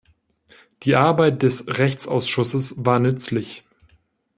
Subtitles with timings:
[0.81, 3.65] Die Arbeit des Rechtsausschusses war nützlich.